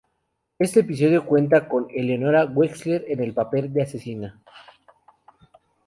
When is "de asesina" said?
3.71-4.41